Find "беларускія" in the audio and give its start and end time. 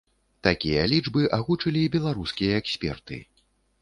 1.97-2.57